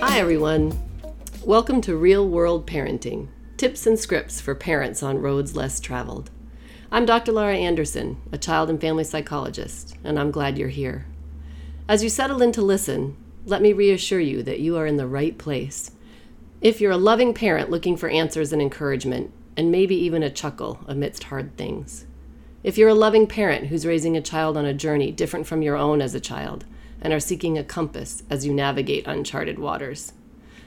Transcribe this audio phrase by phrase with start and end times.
[0.00, 0.78] Hi, everyone.
[1.46, 6.30] Welcome to Real World Parenting Tips and Scripts for Parents on Roads Less Traveled.
[6.92, 7.32] I'm Dr.
[7.32, 11.06] Laura Anderson, a child and family psychologist, and I'm glad you're here.
[11.88, 13.16] As you settle in to listen,
[13.46, 15.92] let me reassure you that you are in the right place.
[16.60, 20.80] If you're a loving parent looking for answers and encouragement, and maybe even a chuckle
[20.86, 22.04] amidst hard things.
[22.62, 25.76] If you're a loving parent who's raising a child on a journey different from your
[25.76, 26.66] own as a child,
[27.00, 30.12] and are seeking a compass as you navigate uncharted waters.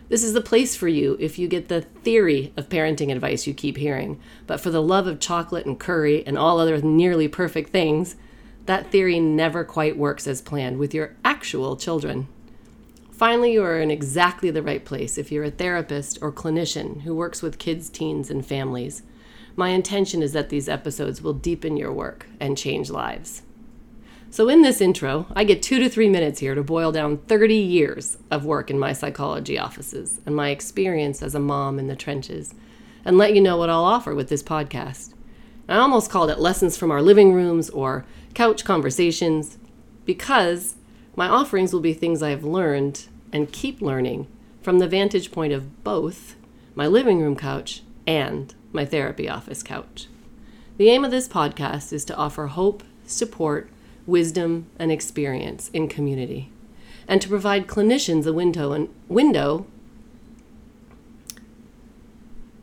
[0.10, 3.54] This is the place for you if you get the theory of parenting advice you
[3.54, 7.70] keep hearing, but for the love of chocolate and curry and all other nearly perfect
[7.70, 8.16] things,
[8.66, 12.28] that theory never quite works as planned with your actual children.
[13.12, 17.14] Finally, you are in exactly the right place if you're a therapist or clinician who
[17.14, 19.04] works with kids, teens, and families.
[19.56, 23.44] My intention is that these episodes will deepen your work and change lives.
[24.32, 27.56] So, in this intro, I get two to three minutes here to boil down 30
[27.56, 31.96] years of work in my psychology offices and my experience as a mom in the
[31.96, 32.56] trenches,
[33.06, 35.14] and let you know what I'll offer with this podcast.
[35.70, 39.60] I almost called it Lessons from Our Living Rooms or Couch Conversations
[40.04, 40.76] because
[41.16, 44.28] my offerings will be things I have learned and keep learning
[44.64, 46.36] from the vantage point of both
[46.74, 50.08] my living room couch and my therapy office couch.
[50.78, 53.70] The aim of this podcast is to offer hope, support,
[54.06, 56.52] wisdom, and experience in community,
[57.08, 59.68] and to provide clinicians a window and window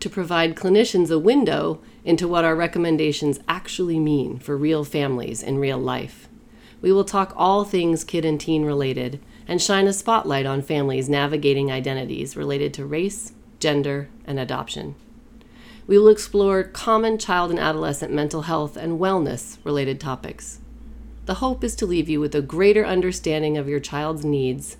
[0.01, 5.59] to provide clinicians a window into what our recommendations actually mean for real families in
[5.59, 6.27] real life.
[6.81, 11.09] We will talk all things kid and teen related and shine a spotlight on families
[11.09, 14.95] navigating identities related to race, gender, and adoption.
[15.91, 20.61] We will explore common child and adolescent mental health and wellness related topics.
[21.27, 24.77] The hope is to leave you with a greater understanding of your child's needs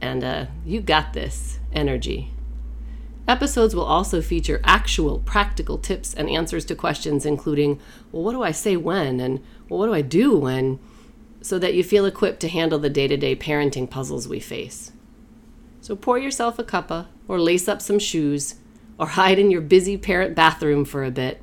[0.00, 2.30] and a you got this energy.
[3.26, 7.80] Episodes will also feature actual practical tips and answers to questions, including,
[8.12, 9.18] well, what do I say when?
[9.18, 10.78] And well, what do I do when?
[11.42, 14.92] So that you feel equipped to handle the day to day parenting puzzles we face.
[15.80, 18.54] So pour yourself a cuppa, or lace up some shoes,
[18.98, 21.40] or hide in your busy parent bathroom for a bit,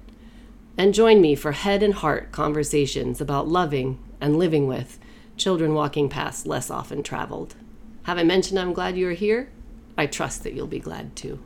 [0.78, 5.00] and join me for head and heart conversations about loving and living with
[5.38, 7.56] children walking past less often traveled.
[8.04, 9.50] Have I mentioned I'm glad you're here?
[9.98, 11.40] I trust that you'll be glad too.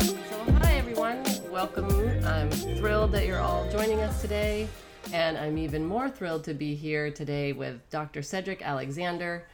[0.00, 1.88] So, hi everyone, welcome.
[2.24, 4.68] I'm thrilled that you're all joining us today,
[5.12, 8.22] and I'm even more thrilled to be here today with Dr.
[8.22, 9.46] Cedric Alexander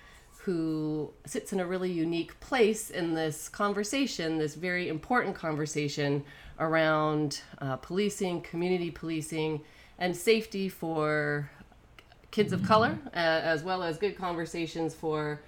[0.44, 6.22] who sits in a really unique place in this conversation, this very important conversation
[6.60, 9.58] around uh, policing, community policing,
[9.98, 11.50] and safety for
[12.30, 15.40] kids of color, uh, as well as good conversations for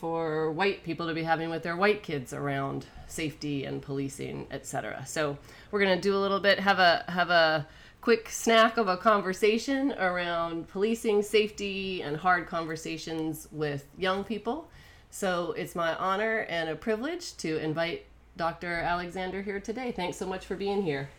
[0.00, 5.04] for white people to be having with their white kids around safety and policing, etc.
[5.06, 5.36] So
[5.70, 7.68] we're gonna do a little bit, have a have a
[8.00, 14.68] quick snack of a conversation around policing, safety, and hard conversations with young people.
[15.10, 18.06] So it's my honor and a privilege to invite
[18.36, 18.72] Dr.
[18.72, 19.92] Alexander here today.
[19.92, 21.10] Thanks so much for being here.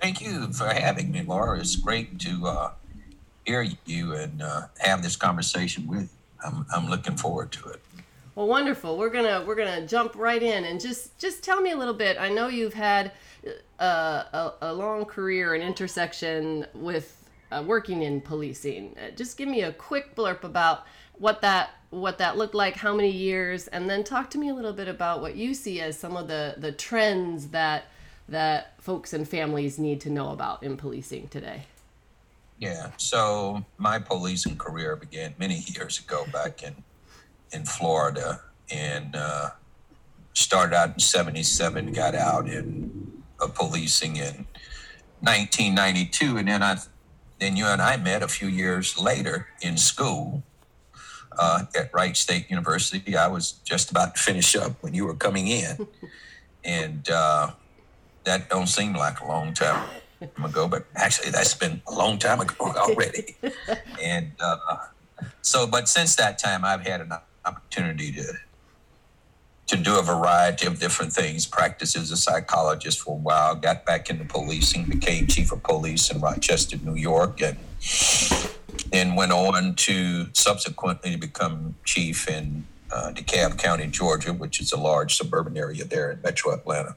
[0.00, 1.60] Thank you for having me, Laura.
[1.60, 2.72] It's great to uh,
[3.46, 6.08] hear you and uh, have this conversation with you.
[6.44, 7.80] I'm, I'm looking forward to it.
[8.34, 8.98] Well, wonderful.
[8.98, 12.16] We're gonna we're gonna jump right in and just just tell me a little bit.
[12.18, 13.12] I know you've had
[13.78, 18.96] a, a long career and intersection with uh, working in policing.
[18.96, 20.84] Uh, just give me a quick blurb about
[21.18, 24.54] what that what that looked like, how many years, and then talk to me a
[24.54, 27.84] little bit about what you see as some of the the trends that
[28.28, 31.64] that folks and families need to know about in policing today.
[32.58, 32.92] Yeah.
[32.96, 36.74] So my policing career began many years ago back in
[37.52, 39.50] in Florida, and uh,
[40.32, 43.01] started out in '77, got out in
[43.42, 44.46] uh, policing in
[45.20, 46.76] 1992, and then I
[47.38, 50.44] then you and I met a few years later in school
[51.38, 53.16] uh, at Wright State University.
[53.16, 55.86] I was just about to finish up when you were coming in,
[56.64, 57.50] and uh,
[58.24, 59.88] that don't seem like a long time
[60.44, 63.36] ago, but actually that's been a long time ago already.
[64.02, 64.76] and uh,
[65.40, 67.12] so, but since that time, I've had an
[67.44, 68.32] opportunity to
[69.72, 71.46] to do a variety of different things.
[71.46, 76.10] Practiced as a psychologist for a while, got back into policing, became chief of police
[76.10, 77.56] in Rochester, New York, and
[78.90, 84.76] then went on to subsequently become chief in uh, DeKalb County, Georgia, which is a
[84.76, 86.94] large suburban area there in Metro Atlanta.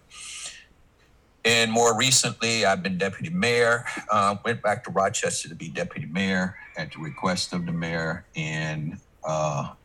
[1.45, 3.86] And more recently, I've been deputy mayor.
[4.12, 8.25] Uh, went back to Rochester to be deputy mayor at the request of the mayor.
[8.36, 9.75] And uh,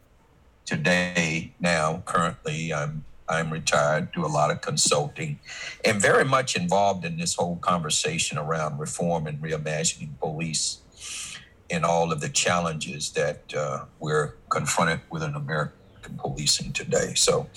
[0.70, 5.38] today, now, currently, I'm I'm retired, do a lot of consulting,
[5.84, 10.78] and very much involved in this whole conversation around reform and reimagining police
[11.70, 17.14] and all of the challenges that uh, we're confronted with in American policing today.
[17.14, 17.48] So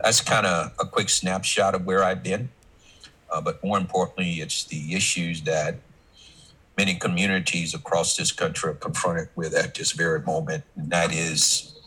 [0.00, 2.48] that's kind of a quick snapshot of where I've been.
[3.30, 5.76] Uh, but more importantly, it's the issues that
[6.78, 11.77] many communities across this country are confronted with at this very moment, and that is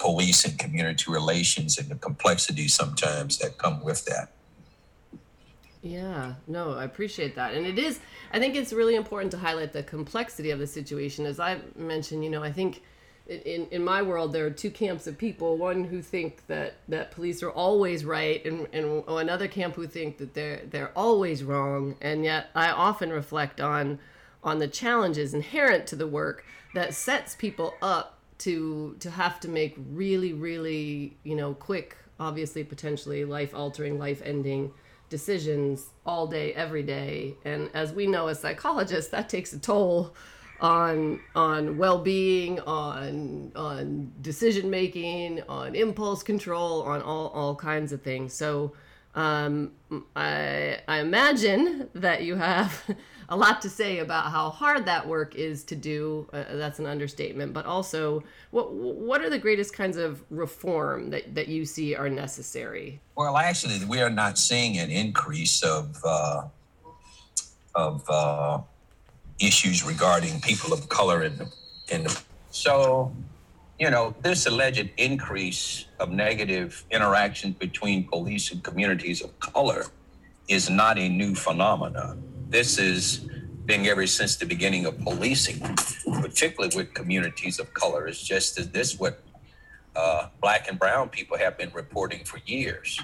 [0.00, 4.32] police and community relations and the complexities sometimes that come with that.
[5.82, 7.54] Yeah, no, I appreciate that.
[7.54, 8.00] And it is,
[8.32, 11.24] I think it's really important to highlight the complexity of the situation.
[11.26, 12.82] As I mentioned, you know, I think
[13.26, 15.56] in, in my world, there are two camps of people.
[15.56, 20.18] One who think that, that police are always right, and, and another camp who think
[20.18, 21.96] that they're, they're always wrong.
[22.00, 24.00] And yet, I often reflect on,
[24.42, 26.44] on the challenges inherent to the work
[26.74, 32.62] that sets people up to to have to make really really you know quick obviously
[32.62, 34.72] potentially life altering life ending
[35.08, 37.34] decisions all day every day.
[37.44, 40.14] And as we know as psychologists that takes a toll
[40.60, 48.02] on on well-being on on decision making on impulse control on all all kinds of
[48.02, 48.32] things.
[48.32, 48.72] So
[49.14, 49.72] um,
[50.14, 52.84] I, I imagine that you have
[53.30, 56.28] a lot to say about how hard that work is to do.
[56.32, 57.52] Uh, that's an understatement.
[57.52, 62.08] But also, what what are the greatest kinds of reform that, that you see are
[62.08, 63.00] necessary?
[63.16, 66.42] Well, actually, we are not seeing an increase of uh,
[67.74, 68.58] of uh,
[69.40, 71.52] issues regarding people of color in the
[71.88, 73.12] in the so
[73.80, 79.86] you know, this alleged increase of negative interactions between police and communities of color
[80.48, 82.22] is not a new phenomenon.
[82.50, 83.28] This is
[83.64, 85.60] been ever since the beginning of policing,
[86.20, 88.08] particularly with communities of color.
[88.08, 89.22] It's just that this what
[89.94, 93.00] uh, black and brown people have been reporting for years.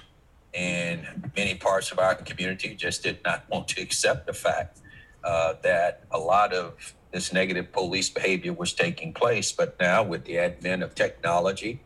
[0.52, 4.81] And many parts of our community just did not want to accept the fact
[5.22, 9.52] uh, that a lot of this negative police behavior was taking place.
[9.52, 11.84] But now, with the advent of technology,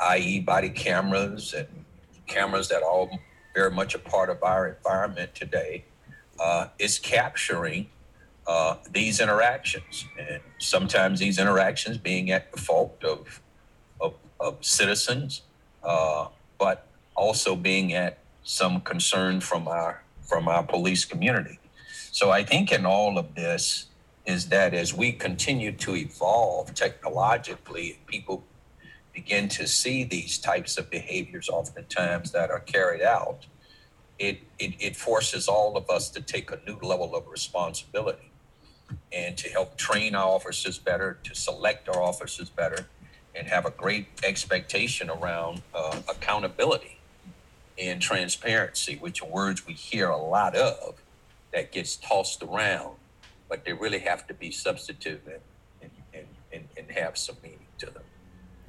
[0.00, 1.68] i.e., body cameras and
[2.26, 3.20] cameras that are all
[3.54, 5.84] very much a part of our environment today,
[6.40, 7.88] uh, is capturing
[8.46, 10.06] uh, these interactions.
[10.18, 13.40] And sometimes these interactions being at the fault of,
[14.00, 15.42] of, of citizens,
[15.82, 21.58] uh, but also being at some concern from our from our police community.
[22.12, 23.86] So I think in all of this,
[24.26, 28.44] is that as we continue to evolve technologically, people
[29.14, 33.46] begin to see these types of behaviors oftentimes that are carried out,
[34.18, 38.30] it, it, it forces all of us to take a new level of responsibility
[39.12, 42.86] and to help train our officers better, to select our officers better,
[43.34, 46.98] and have a great expectation around uh, accountability
[47.78, 51.00] and transparency, which are words we hear a lot of
[51.52, 52.96] that gets tossed around
[53.48, 55.20] but they really have to be substantive
[55.82, 58.02] and, and, and, and have some meaning to them.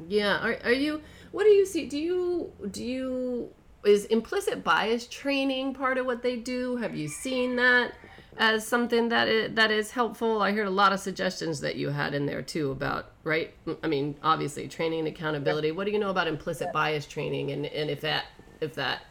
[0.07, 0.39] Yeah.
[0.39, 1.85] Are, are you, what do you see?
[1.87, 3.49] Do you, do you,
[3.85, 6.77] is implicit bias training part of what they do?
[6.77, 7.93] Have you seen that
[8.37, 10.41] as something that is, that is helpful?
[10.41, 13.53] I heard a lot of suggestions that you had in there too about, right?
[13.83, 15.71] I mean, obviously training and accountability.
[15.71, 18.25] What do you know about implicit bias training and, and if that,
[18.59, 19.03] if that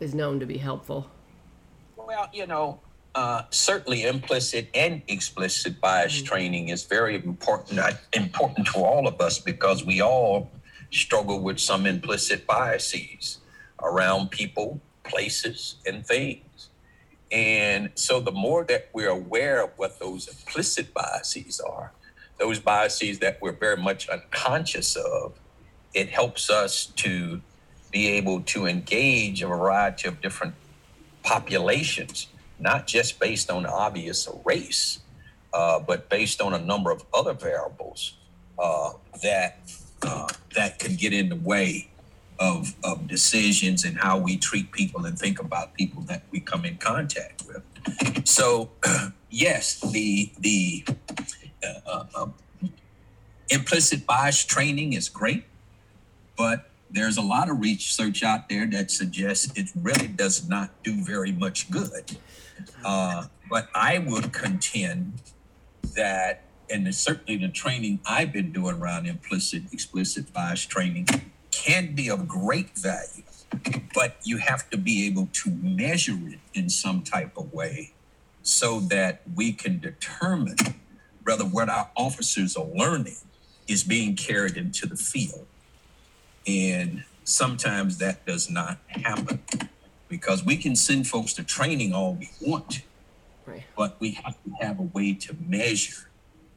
[0.00, 1.10] is known to be helpful?
[1.96, 2.80] Well, you know,
[3.14, 6.26] uh, certainly implicit and explicit bias mm-hmm.
[6.26, 10.50] training is very important uh, important to all of us because we all
[10.92, 13.38] struggle with some implicit biases
[13.82, 16.68] around people, places, and things.
[17.30, 21.92] And so the more that we're aware of what those implicit biases are,
[22.38, 25.38] those biases that we're very much unconscious of,
[25.94, 27.40] it helps us to
[27.90, 30.54] be able to engage a variety of different
[31.22, 35.00] populations not just based on obvious race,
[35.52, 38.14] uh, but based on a number of other variables
[38.58, 38.92] uh,
[39.22, 39.58] that
[40.02, 41.88] uh, that can get in the way
[42.38, 46.64] of, of decisions and how we treat people and think about people that we come
[46.64, 47.62] in contact with.
[48.26, 48.70] So,
[49.30, 50.84] yes, the the
[51.86, 52.26] uh, uh,
[53.48, 55.44] implicit bias training is great,
[56.36, 61.02] but there's a lot of research out there that suggests it really does not do
[61.02, 62.16] very much good.
[62.84, 65.22] Uh, but I would contend
[65.96, 71.06] that, and certainly the training I've been doing around implicit, explicit bias training
[71.64, 73.24] can be of great value
[73.94, 77.92] but you have to be able to measure it in some type of way
[78.42, 80.56] so that we can determine
[81.24, 83.16] whether what our officers are learning
[83.66, 85.46] is being carried into the field.
[86.46, 89.40] And sometimes that does not happen
[90.08, 92.82] because we can send folks to training all we want,
[93.46, 93.64] Right.
[93.76, 96.08] but we have to have a way to measure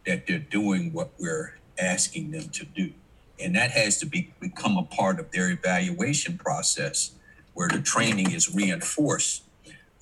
[0.06, 2.94] that they're doing what we're asking them to do.
[3.42, 7.12] And that has to be become a part of their evaluation process
[7.54, 9.44] where the training is reinforced,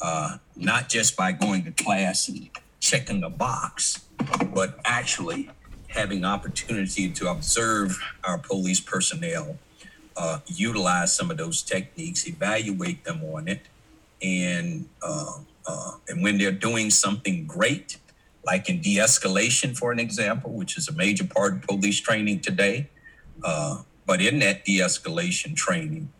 [0.01, 4.05] uh, not just by going to class and checking the box,
[4.53, 5.49] but actually
[5.89, 9.57] having opportunity to observe our police personnel,
[10.15, 13.61] uh, utilize some of those techniques, evaluate them on it,
[14.21, 17.97] and uh, uh, and when they're doing something great,
[18.45, 22.89] like in de-escalation, for an example, which is a major part of police training today.
[23.43, 26.11] Uh, but in that de-escalation training,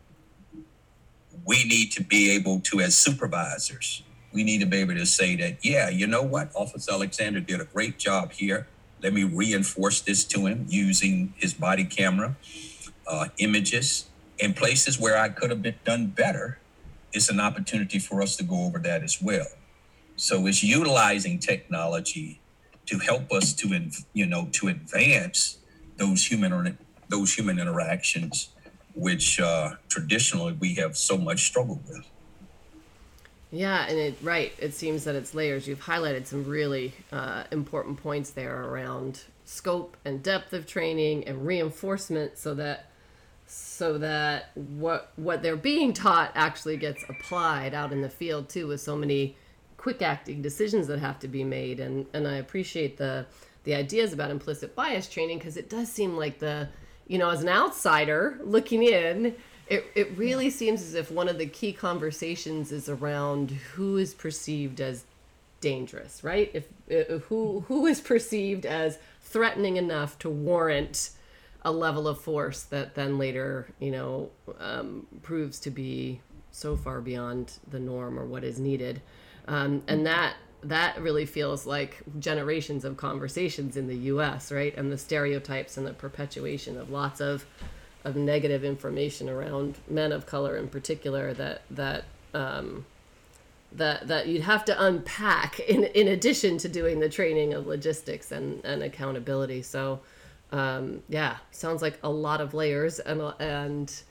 [1.45, 5.35] we need to be able to, as supervisors, we need to be able to say
[5.37, 8.67] that, yeah, you know what, Officer Alexander did a great job here.
[9.01, 12.35] Let me reinforce this to him using his body camera
[13.07, 14.05] uh, images
[14.37, 16.59] in places where I could have been done better.
[17.11, 19.47] It's an opportunity for us to go over that as well.
[20.15, 22.39] So it's utilizing technology
[22.85, 25.57] to help us to, you know, to advance
[25.97, 26.53] those human
[27.09, 28.49] those human interactions,
[28.95, 32.05] which uh, traditionally we have so much struggled with.
[33.51, 34.53] Yeah, and it right.
[34.59, 35.67] It seems that it's layers.
[35.67, 41.45] You've highlighted some really uh, important points there around scope and depth of training and
[41.45, 42.91] reinforcement, so that
[43.47, 48.67] so that what what they're being taught actually gets applied out in the field too,
[48.67, 49.35] with so many
[49.77, 51.79] quick acting decisions that have to be made.
[51.79, 53.25] And and I appreciate the
[53.63, 56.69] the ideas about implicit bias training because it does seem like the
[57.09, 59.35] you know as an outsider looking in
[59.69, 64.15] it, it really seems as if one of the key conversations is around who is
[64.15, 65.03] perceived as
[65.61, 66.49] dangerous, right?
[66.53, 71.11] If, if who who is perceived as threatening enough to warrant
[71.63, 76.99] a level of force that then later, you know, um, proves to be so far
[76.99, 79.01] beyond the norm or what is needed,
[79.47, 84.51] um, and that that really feels like generations of conversations in the U.S.
[84.51, 87.45] right, and the stereotypes and the perpetuation of lots of
[88.05, 92.85] of negative information around men of color in particular that that um,
[93.71, 98.31] that that you'd have to unpack in in addition to doing the training of logistics
[98.31, 99.61] and and accountability.
[99.61, 100.01] So
[100.51, 104.01] um, yeah, sounds like a lot of layers and and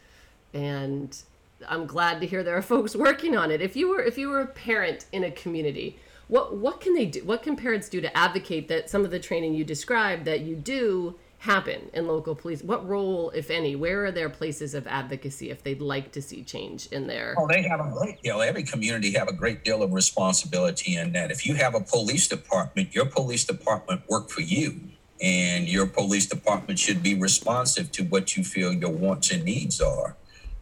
[0.55, 1.23] and
[1.69, 3.61] I'm glad to hear there are folks working on it.
[3.61, 5.99] If you were if you were a parent in a community,
[6.29, 7.25] what what can they do?
[7.25, 10.55] What can parents do to advocate that some of the training you described that you
[10.55, 12.63] do happen in local police?
[12.63, 16.43] What role, if any, where are there places of advocacy if they'd like to see
[16.43, 17.35] change in there?
[17.39, 18.43] Oh, they have a great deal.
[18.43, 21.31] Every community have a great deal of responsibility in that.
[21.31, 24.81] If you have a police department, your police department work for you,
[25.21, 29.81] and your police department should be responsive to what you feel your wants and needs
[29.81, 30.17] are.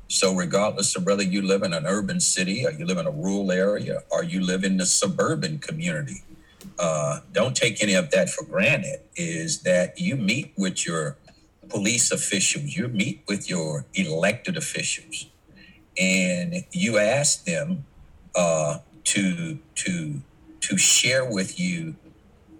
[0.08, 3.10] So, regardless of whether you live in an urban city, or you live in a
[3.10, 6.22] rural area, or you live in the suburban community,
[6.78, 11.16] uh, don't take any of that for granted is that you meet with your
[11.68, 15.26] police officials, you meet with your elected officials,
[15.98, 17.84] and you ask them
[18.34, 20.22] uh, to to
[20.60, 21.96] to share with you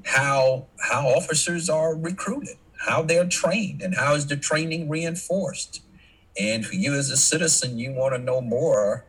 [0.04, 5.82] how how officers are recruited, how they're trained, and how is the training reinforced.
[6.38, 9.04] And for you as a citizen, you want to know more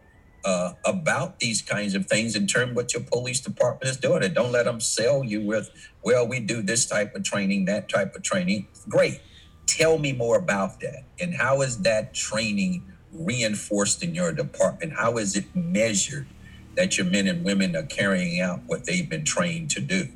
[0.46, 4.24] uh, about these kinds of things in terms of what your police department is doing.
[4.24, 5.70] And don't let them sell you with,
[6.04, 8.68] well, we do this type of training, that type of training.
[8.88, 9.20] Great.
[9.66, 11.04] Tell me more about that.
[11.20, 14.94] And how is that training reinforced in your department?
[14.94, 16.28] How is it measured
[16.76, 20.08] that your men and women are carrying out what they've been trained to do?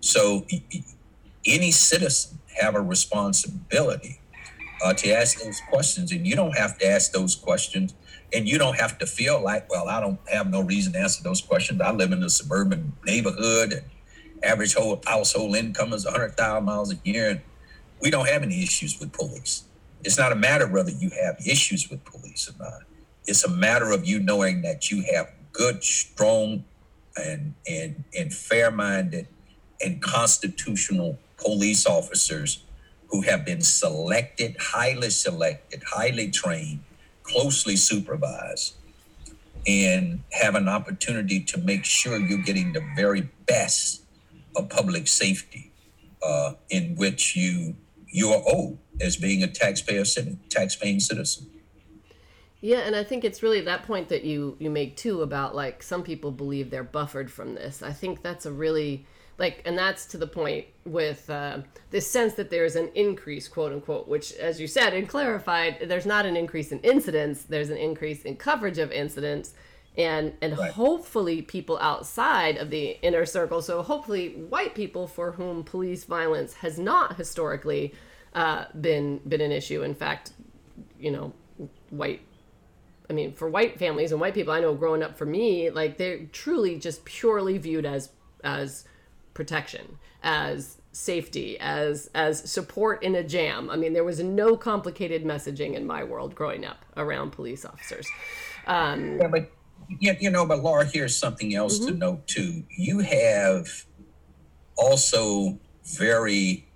[0.00, 0.46] So
[1.46, 4.20] any citizen have a responsibility
[4.82, 6.12] uh, to ask those questions.
[6.12, 7.94] And you don't have to ask those questions
[8.32, 11.22] and you don't have to feel like, well, I don't have no reason to answer
[11.22, 11.80] those questions.
[11.80, 13.82] I live in a suburban neighborhood, and
[14.42, 14.74] average
[15.06, 17.40] household income is hundred thousand miles a year, and
[18.00, 19.64] we don't have any issues with police.
[20.04, 22.82] It's not a matter whether you have issues with police or not.
[23.26, 26.64] It's a matter of you knowing that you have good, strong,
[27.16, 29.26] and and and fair-minded
[29.80, 32.64] and constitutional police officers
[33.08, 36.80] who have been selected, highly selected, highly trained
[37.28, 38.74] closely supervised
[39.66, 44.02] and have an opportunity to make sure you're getting the very best
[44.56, 45.70] of public safety
[46.22, 47.76] uh, in which you
[48.10, 51.46] you are owed as being a taxpayer taxpaying citizen.
[52.62, 55.82] Yeah, and I think it's really that point that you you make too about like
[55.82, 57.82] some people believe they're buffered from this.
[57.82, 59.06] I think that's a really
[59.38, 61.58] like and that's to the point with uh,
[61.90, 66.06] this sense that there's an increase quote unquote which as you said and clarified there's
[66.06, 69.54] not an increase in incidents there's an increase in coverage of incidents
[69.96, 70.72] and and right.
[70.72, 76.54] hopefully people outside of the inner circle so hopefully white people for whom police violence
[76.54, 77.94] has not historically
[78.34, 80.32] uh, been been an issue in fact
[80.98, 81.32] you know
[81.90, 82.20] white
[83.10, 85.96] I mean, for white families and white people, I know growing up for me, like
[85.96, 88.10] they're truly just purely viewed as
[88.44, 88.84] as
[89.38, 93.70] protection, as safety, as as support in a jam.
[93.70, 98.08] I mean, there was no complicated messaging in my world growing up around police officers.
[98.66, 99.52] Um, yeah, but
[100.00, 101.92] you, you know, but Laura, here's something else mm-hmm.
[101.92, 102.64] to note too.
[102.76, 103.86] You have
[104.76, 106.66] also very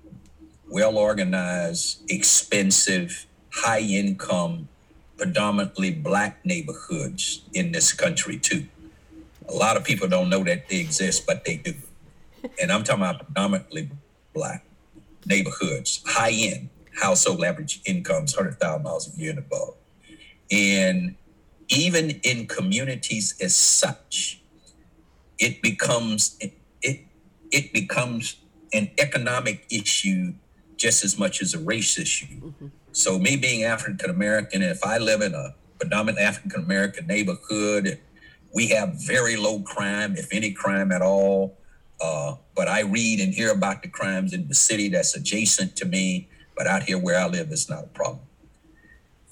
[0.71, 4.69] well organized, expensive, high income
[5.19, 8.67] predominantly black neighborhoods in this country too.
[9.49, 11.75] A lot of people don't know that they exist, but they do.
[12.61, 13.91] And I'm talking about predominantly
[14.35, 14.65] black
[15.27, 16.69] neighborhoods, high end
[17.01, 19.75] household average incomes, hundred thousand dollars a year and above.
[20.51, 21.17] And
[21.69, 24.41] even in communities as such,
[25.39, 26.53] it becomes it
[27.53, 28.37] it becomes
[28.73, 30.33] an economic issue
[30.77, 32.41] just as much as a race issue.
[32.41, 32.67] Mm-hmm.
[32.93, 38.01] So me being African American, if I live in a predominant African American neighborhood,
[38.55, 41.59] we have very low crime, if any crime at all.
[42.03, 45.85] Uh, but I read and hear about the crimes in the city that's adjacent to
[45.85, 46.29] me.
[46.57, 48.25] But out here where I live, it's not a problem.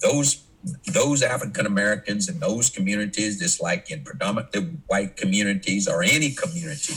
[0.01, 0.45] Those
[0.93, 6.95] those African Americans in those communities, just like in predominantly white communities or any community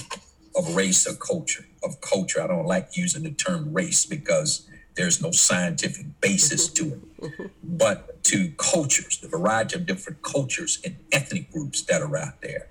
[0.56, 2.42] of race or culture, of culture.
[2.42, 7.51] I don't like using the term race because there's no scientific basis to it.
[7.63, 12.68] But to cultures, the variety of different cultures and ethnic groups that are out there,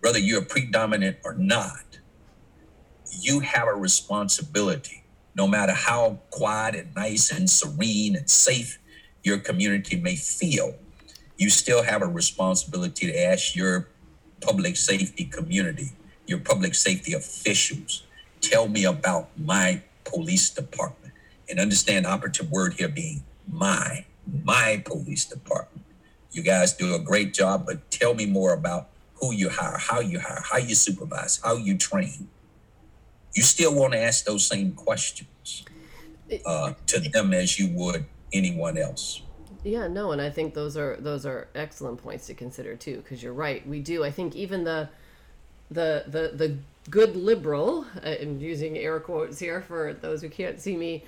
[0.00, 1.91] whether you're predominant or not,
[3.20, 8.78] you have a responsibility, no matter how quiet and nice and serene and safe
[9.22, 10.74] your community may feel,
[11.36, 13.88] you still have a responsibility to ask your
[14.40, 15.92] public safety community,
[16.26, 18.02] your public safety officials,
[18.40, 21.14] tell me about my police department
[21.48, 24.04] and understand the operative word here being my,
[24.44, 25.84] my police department.
[26.32, 30.00] You guys do a great job, but tell me more about who you hire, how
[30.00, 32.28] you hire, how you supervise, how you train.
[33.34, 35.64] You still want to ask those same questions
[36.46, 39.22] uh, to them as you would anyone else.
[39.64, 43.22] Yeah, no, and I think those are those are excellent points to consider too, because
[43.22, 43.66] you're right.
[43.66, 44.04] We do.
[44.04, 44.88] I think even the
[45.70, 46.56] the the the
[46.90, 51.04] good liberal, I'm using air quotes here for those who can't see me,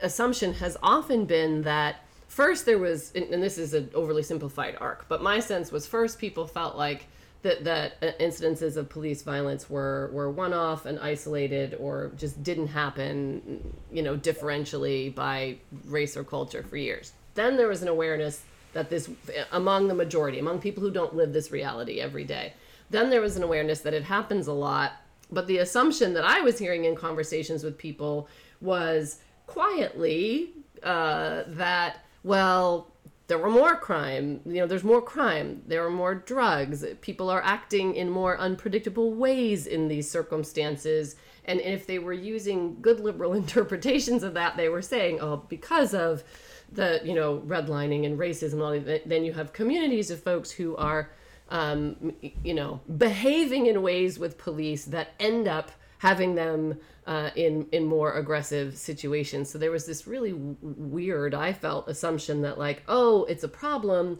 [0.00, 5.08] assumption has often been that first there was, and this is an overly simplified arc,
[5.08, 7.06] but my sense was first people felt like
[7.44, 12.42] that that uh, incidences of police violence were were one off and isolated or just
[12.42, 17.12] didn't happen, you know, differentially by race or culture for years.
[17.34, 19.10] Then there was an awareness that this
[19.52, 22.54] among the majority, among people who don't live this reality every day.
[22.90, 24.92] Then there was an awareness that it happens a lot,
[25.30, 28.26] but the assumption that I was hearing in conversations with people
[28.62, 30.50] was quietly
[30.82, 32.88] uh, that, well,
[33.26, 34.40] there were more crime.
[34.44, 35.62] You know, there's more crime.
[35.66, 36.84] There are more drugs.
[37.00, 41.16] People are acting in more unpredictable ways in these circumstances.
[41.46, 45.94] And if they were using good liberal interpretations of that, they were saying, oh, because
[45.94, 46.22] of
[46.70, 50.50] the, you know, redlining and racism, and all that, then you have communities of folks
[50.50, 51.10] who are,
[51.48, 57.66] um, you know, behaving in ways with police that end up having them uh, in
[57.72, 59.50] in more aggressive situations.
[59.50, 63.48] So there was this really w- weird, I felt, assumption that like, oh, it's a
[63.48, 64.18] problem,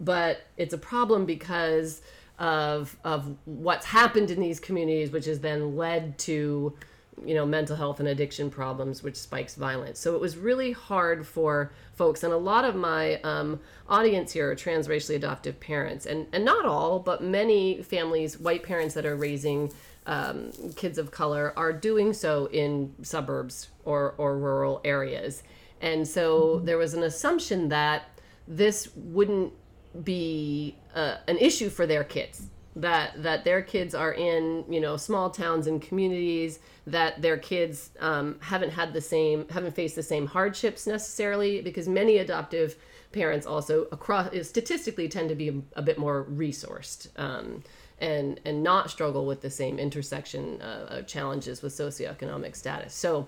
[0.00, 2.02] but it's a problem because
[2.38, 6.74] of of what's happened in these communities, which has then led to
[7.24, 11.26] you know mental health and addiction problems which spikes violence so it was really hard
[11.26, 13.58] for folks and a lot of my um,
[13.88, 18.94] audience here are transracially adoptive parents and and not all but many families white parents
[18.94, 19.72] that are raising
[20.06, 25.42] um, kids of color are doing so in suburbs or, or rural areas.
[25.80, 28.04] And so there was an assumption that
[28.48, 29.52] this wouldn't
[30.04, 34.96] be uh, an issue for their kids that that their kids are in you know
[34.98, 40.02] small towns and communities that their kids um, haven't had the same haven't faced the
[40.02, 42.76] same hardships necessarily because many adoptive
[43.12, 47.62] parents also across statistically tend to be a, a bit more resourced um,
[48.00, 52.94] and and not struggle with the same intersection uh, challenges with socioeconomic status.
[52.94, 53.26] So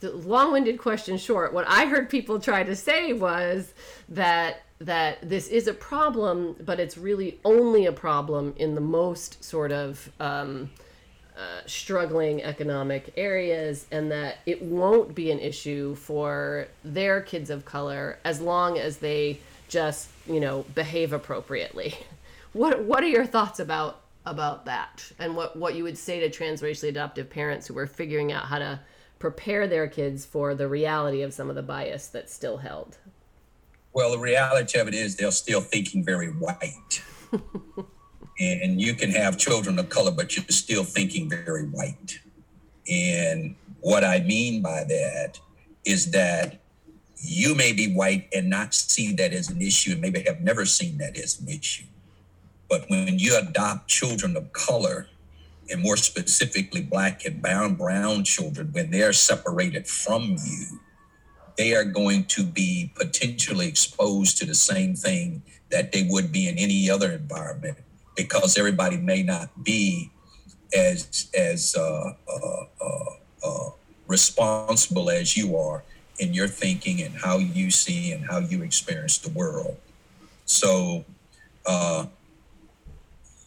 [0.00, 3.72] the long-winded question short, what I heard people try to say was
[4.08, 9.42] that that this is a problem, but it's really only a problem in the most
[9.42, 10.70] sort of um,
[11.38, 17.64] uh, struggling economic areas, and that it won't be an issue for their kids of
[17.64, 21.94] color as long as they just you know behave appropriately.
[22.54, 26.30] What what are your thoughts about about that, and what what you would say to
[26.30, 28.80] transracially adoptive parents who are figuring out how to
[29.18, 32.96] prepare their kids for the reality of some of the bias that's still held?
[33.92, 37.02] Well, the reality of it is they're still thinking very white.
[38.40, 42.20] and you can have children of color, but you're still thinking very white.
[42.88, 45.40] And what I mean by that
[45.84, 46.60] is that
[47.16, 50.64] you may be white and not see that as an issue, and maybe have never
[50.64, 51.84] seen that as an issue.
[52.68, 55.08] But when you adopt children of color,
[55.70, 60.80] and more specifically black and brown brown children, when they're separated from you,
[61.56, 66.48] they are going to be potentially exposed to the same thing that they would be
[66.48, 67.78] in any other environment
[68.16, 70.10] because everybody may not be
[70.76, 73.10] as as uh, uh, uh,
[73.44, 73.70] uh
[74.06, 75.82] responsible as you are
[76.18, 79.76] in your thinking and how you see and how you experience the world.
[80.44, 81.04] So,
[81.66, 82.06] uh,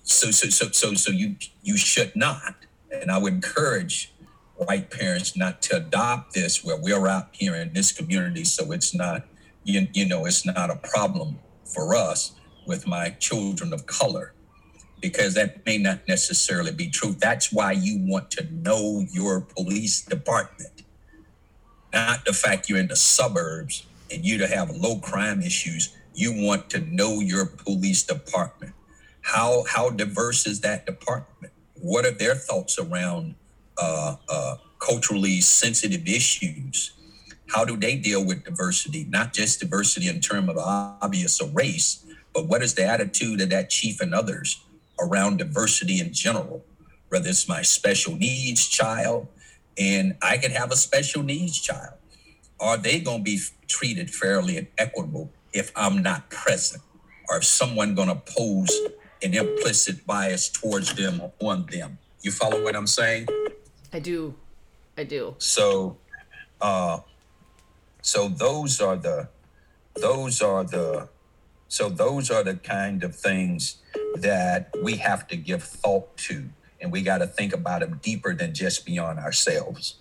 [0.08, 2.56] so so so so so you you should not,
[2.92, 4.14] and I would encourage
[4.56, 8.96] white parents not to adopt this where we're out here in this community, so it's
[8.96, 9.26] not
[9.66, 14.34] you, you know it's not a problem for us with my children of color
[15.02, 17.14] because that may not necessarily be true.
[17.20, 20.84] That's why you want to know your police department,
[21.94, 25.94] not the fact you're in the suburbs and you to have low crime issues.
[26.14, 28.74] You want to know your police department.
[29.28, 31.52] How how diverse is that department?
[31.74, 33.36] What are their thoughts around
[33.78, 36.94] uh, uh, culturally sensitive issues?
[37.50, 39.04] How do they deal with diversity?
[39.04, 43.70] Not just diversity in terms of obvious race, but what is the attitude of that
[43.70, 44.64] chief and others
[44.98, 46.64] around diversity in general?
[47.10, 49.28] Whether it's my special needs child,
[49.78, 51.96] and I could have a special needs child.
[52.62, 56.82] Are they going to be treated fairly and equitable if I'm not present?
[57.28, 58.72] Or if someone going to pose
[59.24, 61.98] an implicit bias towards them on them.
[62.22, 63.28] You follow what I'm saying?
[63.94, 64.36] I do.
[64.98, 65.36] I do.
[65.38, 65.98] So
[66.62, 67.00] uh
[68.02, 69.30] so those are the
[69.96, 71.10] those are the
[71.68, 73.78] so those are the kind of things
[74.16, 76.50] that we have to give thought to
[76.82, 79.96] and we got to think about them deeper than just beyond ourselves.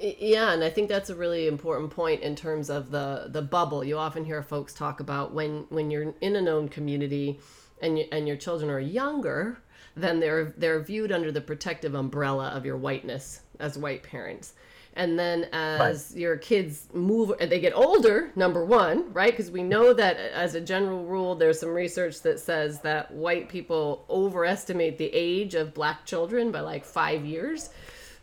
[0.00, 3.82] Yeah, and I think that's a really important point in terms of the the bubble.
[3.82, 7.40] You often hear folks talk about when when you're in a known community
[7.82, 9.58] and you, and your children are younger,
[9.96, 14.54] then they're they're viewed under the protective umbrella of your whiteness as white parents.
[14.94, 16.20] And then as right.
[16.20, 19.30] your kids move, they get older, number one, right?
[19.30, 23.48] Because we know that as a general rule, there's some research that says that white
[23.48, 27.70] people overestimate the age of black children by like five years.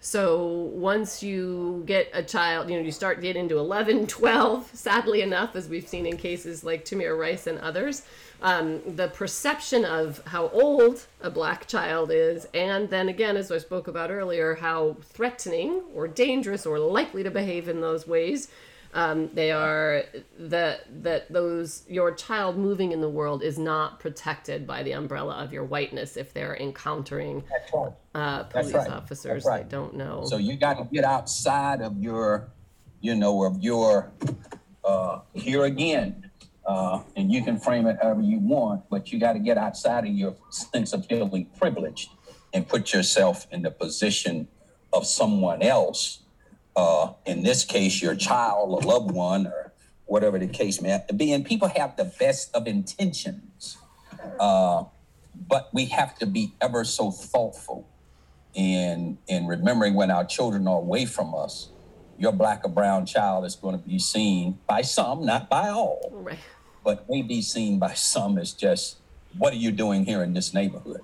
[0.06, 5.24] So once you get a child, you know, you start getting into 11, 12, sadly
[5.24, 8.04] enough, as we've seen in cases like Tamir Rice and others,
[8.44, 13.58] um, the perception of how old a black child is, and then again, as I
[13.58, 18.50] spoke about earlier, how threatening or dangerous or likely to behave in those ways
[18.95, 20.03] um, they are
[20.39, 25.36] that that those your child moving in the world is not protected by the umbrella
[25.36, 27.93] of your whiteness if they're encountering right.
[28.15, 28.89] uh, police right.
[28.89, 29.63] officers right.
[29.63, 30.23] they don't know.
[30.25, 32.47] So you got to get outside of your,
[33.01, 34.13] you know, of your
[34.86, 36.31] uh, here again,
[36.65, 40.05] uh, and you can frame it however you want, but you got to get outside
[40.05, 42.12] of your sense of feeling privileged
[42.53, 44.47] and put yourself in the position
[44.93, 46.19] of someone else
[46.76, 49.74] uh, in this case, your child or loved one or
[50.06, 51.32] whatever the case may be.
[51.32, 53.78] And people have the best of intentions,
[54.40, 54.84] uh,
[55.48, 57.88] but we have to be ever so thoughtful
[58.54, 61.70] in in remembering when our children are away from us.
[62.18, 66.10] Your black or brown child is going to be seen by some, not by all,
[66.14, 66.40] right.
[66.82, 68.98] but may be seen by some as just
[69.38, 71.02] what are you doing here in this neighborhood?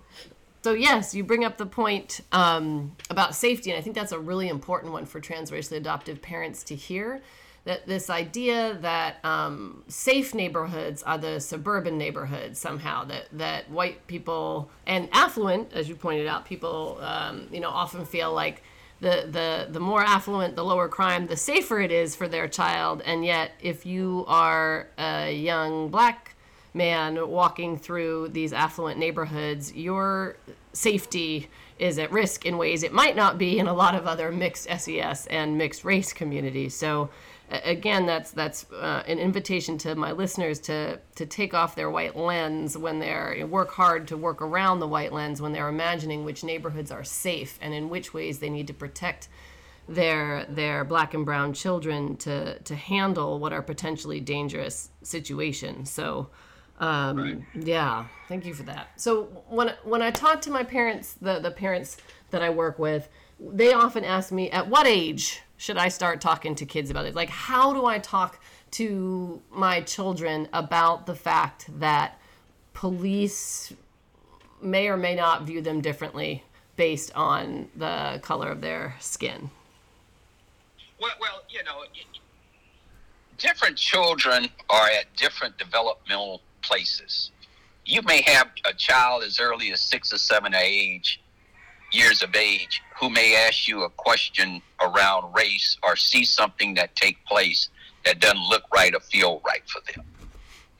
[0.63, 4.19] So yes, you bring up the point um, about safety, and I think that's a
[4.19, 7.21] really important one for transracially adoptive parents to hear.
[7.63, 14.08] That this idea that um, safe neighborhoods are the suburban neighborhoods somehow that that white
[14.08, 18.63] people and affluent, as you pointed out, people um, you know often feel like
[19.00, 23.02] the the the more affluent, the lower crime, the safer it is for their child,
[23.06, 26.31] and yet if you are a young black
[26.74, 30.38] man walking through these affluent neighborhoods, your
[30.74, 34.32] safety is at risk in ways it might not be in a lot of other
[34.32, 36.76] mixed SES and mixed race communities.
[36.76, 37.10] So
[37.52, 42.16] again, that's that's uh, an invitation to my listeners to to take off their white
[42.16, 46.44] lens when they're work hard to work around the white lens when they're imagining which
[46.44, 49.28] neighborhoods are safe and in which ways they need to protect
[49.90, 55.90] their their black and brown children to to handle what are potentially dangerous situations.
[55.90, 56.30] So.
[56.82, 57.38] Um, right.
[57.54, 58.89] Yeah, thank you for that.
[59.00, 61.98] So when when I talk to my parents, the the parents
[62.32, 63.08] that I work with,
[63.39, 67.13] they often ask me, "At what age should I start talking to kids about it?
[67.13, 68.41] Like, how do I talk
[68.72, 72.20] to my children about the fact that
[72.74, 73.72] police
[74.60, 76.44] may or may not view them differently
[76.78, 79.52] based on the color of their skin?"
[81.00, 81.84] Well, well, you know,
[83.38, 87.32] different children are at different developmental places.
[87.86, 91.21] You may have a child as early as six or seven age,
[91.91, 96.95] years of age who may ask you a question around race or see something that
[96.95, 97.69] take place
[98.06, 100.06] that doesn't look right or feel right for them.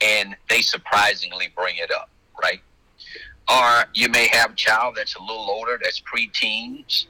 [0.00, 2.10] And they surprisingly bring it up,
[2.42, 2.60] right?
[3.48, 7.06] Or you may have a child that's a little older, that's preteens,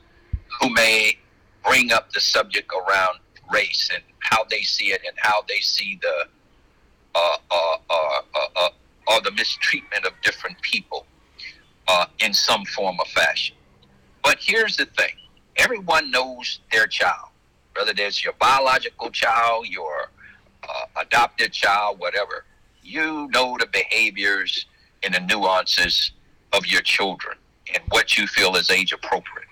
[0.61, 1.16] who may
[1.64, 3.18] bring up the subject around
[3.52, 6.26] race and how they see it and how they see the
[7.14, 8.20] uh, uh, uh,
[8.57, 8.68] uh,
[9.09, 11.07] or the mistreatment of different people
[12.20, 13.57] in some form or fashion.
[14.22, 15.14] But here's the thing:
[15.57, 17.29] everyone knows their child,
[17.75, 20.09] whether it's your biological child, your
[20.96, 22.44] adopted child, whatever.
[22.83, 24.66] You know the behaviors
[25.03, 26.12] and the nuances
[26.53, 27.37] of your children
[27.75, 29.48] and what you feel is age appropriate.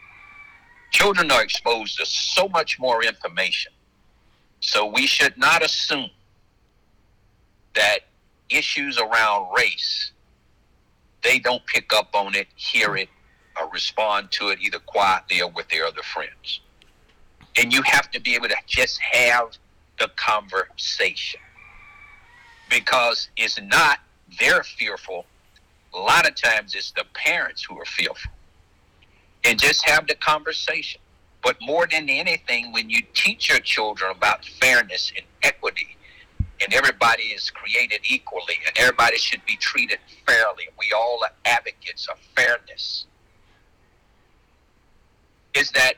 [0.92, 3.72] Children are exposed to so much more information.
[4.60, 6.10] So we should not assume
[7.74, 8.00] that
[8.48, 10.12] issues around race,
[11.22, 13.08] they don't pick up on it, hear it,
[13.60, 16.60] or respond to it either quietly or with their other friends.
[17.58, 19.50] And you have to be able to just have
[19.98, 21.40] the conversation
[22.70, 23.98] because it's not
[24.38, 25.26] they're fearful.
[25.94, 28.30] A lot of times it's the parents who are fearful
[29.44, 31.00] and just have the conversation.
[31.42, 35.96] But more than anything, when you teach your children about fairness and equity,
[36.62, 42.06] and everybody is created equally, and everybody should be treated fairly, we all are advocates
[42.08, 43.06] of fairness,
[45.54, 45.94] is that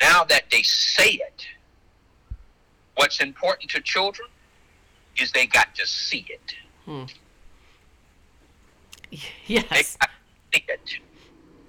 [0.00, 1.46] now that they say it,
[2.94, 4.28] what's important to children
[5.20, 6.54] is they got to see it.
[6.84, 7.04] Hmm.
[9.46, 9.96] Yes.
[10.52, 11.00] They got to see it.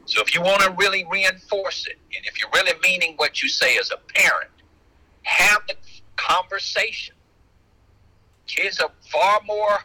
[0.06, 3.49] So if you want to really reinforce it, and if you're really meaning what you
[3.49, 4.49] say as a parent,
[5.23, 5.75] have the
[6.15, 7.15] conversation.
[8.49, 9.77] Kids are far more,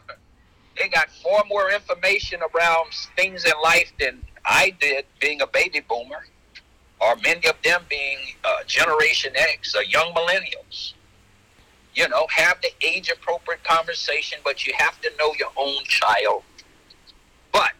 [0.75, 5.81] they got far more information around things in life than I did being a baby
[5.87, 6.25] boomer,
[6.99, 10.93] or many of them being uh, Generation X or young millennials.
[11.93, 16.43] You know, have the age appropriate conversation, but you have to know your own child.
[17.53, 17.71] But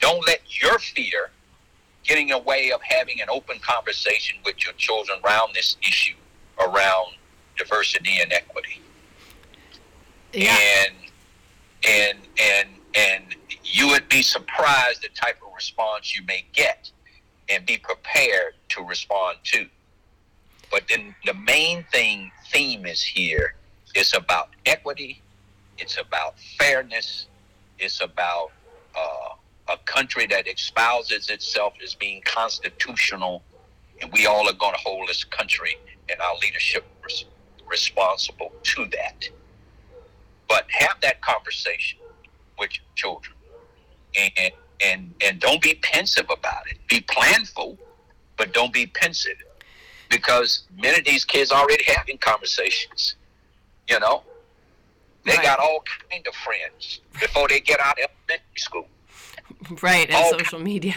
[0.00, 1.30] don't let your fear
[2.04, 6.14] getting a way of having an open conversation with your children around this issue
[6.60, 7.14] around
[7.56, 8.83] diversity and equity.
[10.34, 10.56] Yeah.
[10.78, 10.94] And
[11.86, 13.24] and and and
[13.62, 16.90] you would be surprised the type of response you may get
[17.48, 19.66] and be prepared to respond to.
[20.70, 23.54] But then the main thing theme is here
[23.94, 25.22] it's about equity,
[25.78, 27.26] it's about fairness,
[27.78, 28.50] it's about
[28.96, 29.34] uh,
[29.68, 33.42] a country that espouses itself as being constitutional,
[34.00, 35.76] and we all are going to hold this country
[36.08, 37.24] and our leadership res-
[37.68, 39.28] responsible to that.
[40.48, 41.98] But have that conversation
[42.58, 43.34] with your children,
[44.16, 44.52] and
[44.84, 46.78] and and don't be pensive about it.
[46.88, 47.78] Be planful,
[48.36, 49.36] but don't be pensive,
[50.10, 53.16] because many of these kids already having conversations.
[53.88, 54.22] You know,
[55.24, 55.42] they right.
[55.42, 58.88] got all kind of friends before they get out of elementary school
[59.82, 60.30] right and oh.
[60.30, 60.94] social media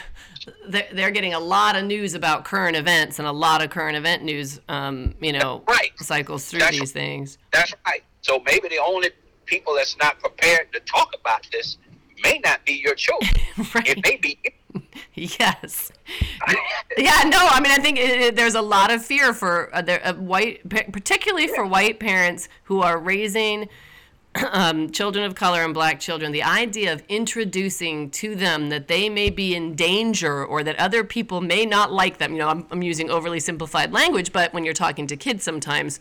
[0.69, 3.97] they're, they're getting a lot of news about current events and a lot of current
[3.97, 5.91] event news um, you know right.
[5.97, 9.09] cycles through that's, these things that's right so maybe the only
[9.47, 11.77] people that's not prepared to talk about this
[12.23, 13.33] may not be your children
[13.75, 13.87] right.
[13.87, 14.39] it may be
[15.13, 15.91] yes
[16.97, 19.81] yeah no i mean i think it, it, there's a lot of fear for uh,
[19.81, 23.67] uh, white particularly for white parents who are raising
[24.51, 29.09] um, children of color and black children, the idea of introducing to them that they
[29.09, 32.33] may be in danger or that other people may not like them.
[32.33, 35.99] You know, I'm, I'm using overly simplified language, but when you're talking to kids, sometimes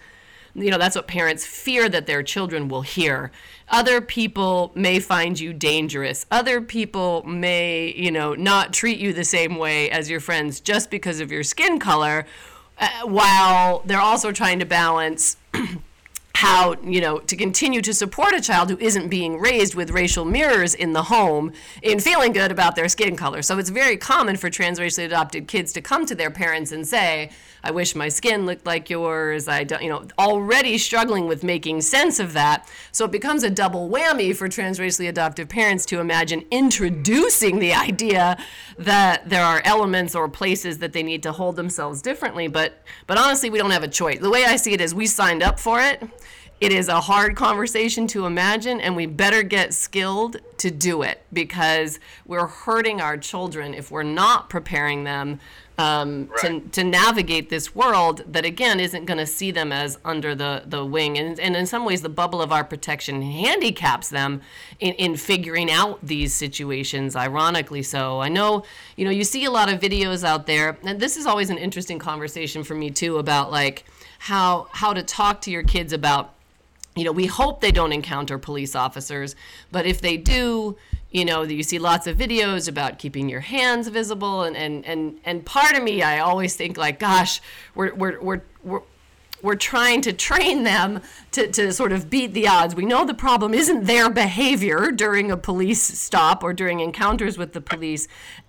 [0.57, 3.31] you know, that's what parents fear that their children will hear.
[3.69, 6.25] Other people may find you dangerous.
[6.31, 10.91] Other people may, you know, not treat you the same way as your friends just
[10.91, 12.27] because of your skin color,
[12.79, 15.37] uh, while they're also trying to balance
[16.37, 20.27] how you know to continue to support a child who isn't being raised with racial
[20.27, 23.41] mirrors in the home in feeling good about their skin color.
[23.41, 27.31] So it's very common for transracially adopted kids to come to their parents and say
[27.65, 29.49] i wish my skin looked like yours.
[29.49, 32.69] I don't you know already struggling with making sense of that.
[32.93, 38.37] So it becomes a double whammy for transracially adoptive parents to imagine introducing the idea
[38.77, 42.47] that there are elements or places that they need to hold themselves differently.
[42.47, 44.19] But but honestly we don't have a choice.
[44.19, 46.03] The way i see it is we signed up for it
[46.61, 51.23] it is a hard conversation to imagine, and we better get skilled to do it
[51.33, 55.39] because we're hurting our children if we're not preparing them
[55.79, 56.41] um, right.
[56.41, 60.63] to, to navigate this world that, again, isn't going to see them as under the,
[60.65, 61.19] the wing.
[61.19, 64.41] And, and in some ways, the bubble of our protection handicaps them
[64.81, 68.21] in, in figuring out these situations, ironically so.
[68.21, 68.65] I know,
[68.97, 71.59] you know, you see a lot of videos out there, and this is always an
[71.59, 73.85] interesting conversation for me, too, about like
[74.21, 76.33] how, how to talk to your kids about
[76.97, 79.37] you know, we hope they don't encounter police officers,
[79.71, 80.77] but if they do,
[81.11, 85.21] you know, you see lots of videos about keeping your hands visible, and and and
[85.25, 87.41] and part of me, I always think like, gosh,
[87.75, 88.81] we're we're we're we're
[89.43, 92.75] we're trying to train them to, to sort of beat the odds.
[92.75, 97.53] We know the problem isn't their behavior during a police stop or during encounters with
[97.53, 98.09] the police.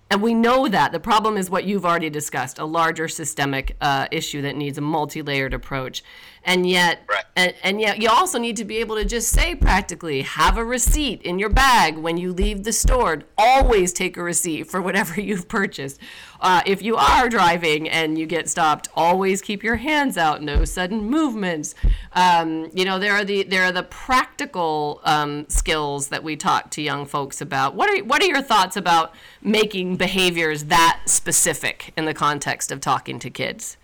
[0.09, 0.91] And we know that.
[0.93, 4.81] The problem is what you've already discussed a larger systemic uh, issue that needs a
[4.81, 6.03] multi layered approach.
[6.47, 7.25] And yet right.
[7.35, 10.63] and, and yet you also need to be able to just say practically have a
[10.63, 13.23] receipt in your bag when you leave the store.
[13.37, 15.99] Always take a receipt for whatever you've purchased.
[16.39, 20.41] Uh, if you are driving and you get stopped always keep your hands out.
[20.41, 21.75] No sudden movements.
[22.13, 26.71] Um, you know there are the there are the practical um, skills that we talk
[26.71, 27.75] to young folks about.
[27.75, 32.79] What are what are your thoughts about making behaviors that specific in the context of
[32.79, 33.77] talking to kids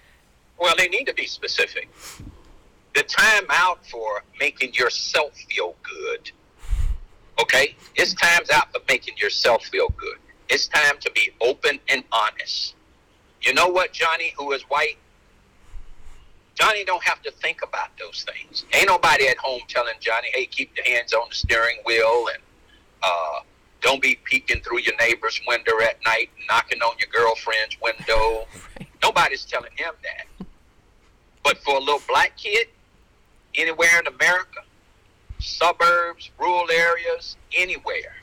[0.60, 1.90] well they need to be specific
[2.94, 6.32] the time out for making yourself feel good.
[7.42, 7.76] Okay?
[7.96, 10.18] It's time's out for making yourself feel good.
[10.50, 12.76] It's time to be open and honest.
[13.42, 14.98] You know what, Johnny, who is white?
[16.56, 18.66] Johnny don't have to think about those things.
[18.74, 22.44] Ain't nobody at home telling Johnny, hey, keep your hands on the steering wheel and
[23.02, 23.40] uh,
[23.84, 28.48] don't be peeking through your neighbor's window at night, knocking on your girlfriend's window.
[29.04, 30.48] Nobody's telling him that.
[31.44, 32.68] But for a little black kid,
[33.56, 34.62] anywhere in America,
[35.40, 38.16] suburbs, rural areas, anywhere,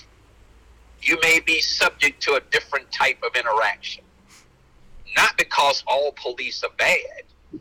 [1.03, 4.03] you may be subject to a different type of interaction.
[5.15, 7.61] Not because all police are bad,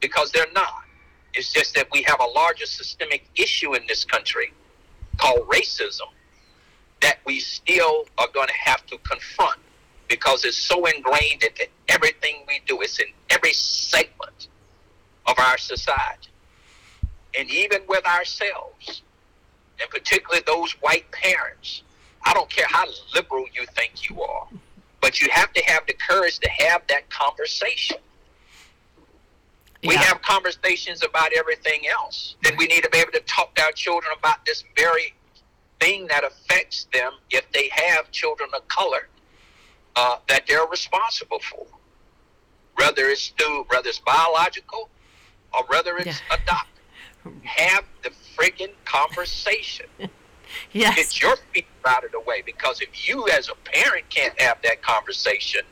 [0.00, 0.82] because they're not.
[1.32, 4.52] It's just that we have a larger systemic issue in this country
[5.16, 6.08] called racism
[7.00, 9.58] that we still are going to have to confront
[10.08, 12.80] because it's so ingrained into everything we do.
[12.80, 14.48] It's in every segment
[15.26, 16.30] of our society
[17.38, 19.02] and even with ourselves,
[19.80, 21.82] and particularly those white parents.
[22.24, 22.84] I don't care how
[23.14, 24.48] liberal you think you are,
[25.00, 27.98] but you have to have the courage to have that conversation.
[29.82, 29.90] Yeah.
[29.90, 32.34] We have conversations about everything else.
[32.42, 35.14] Then we need to be able to talk to our children about this very
[35.80, 39.08] thing that affects them if they have children of color
[39.96, 41.66] uh, that they're responsible for.
[42.76, 44.88] Whether it's through, whether it's biological
[45.52, 46.36] or whether it's yeah.
[46.36, 46.78] adopted
[47.42, 49.86] have the friggin' conversation.
[50.72, 50.96] yes.
[50.96, 54.58] Get your feet out of the way because if you as a parent can't have
[54.62, 55.62] that conversation,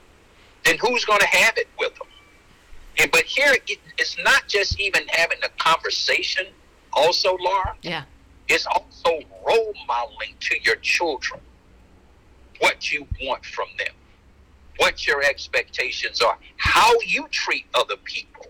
[0.65, 2.09] then who's going to have it with them?
[2.99, 6.47] And but here it, it's not just even having a conversation.
[6.93, 7.77] Also, Laura.
[7.83, 8.05] Yeah.
[8.49, 11.41] It's also role modeling to your children
[12.61, 13.95] what you want from them,
[14.79, 18.47] what your expectations are, how you treat other people,